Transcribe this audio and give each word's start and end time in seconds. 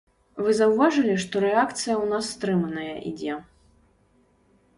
Вы 0.43 0.53
заўважылі, 0.59 1.13
што 1.23 1.35
рэакцыя 1.45 1.93
ў 1.97 2.05
нас 2.15 2.23
стрыманая 2.37 2.97
ідзе? 3.11 3.37